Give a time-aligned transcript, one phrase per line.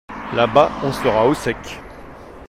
[0.33, 1.79] Là-bas, on sera au sec!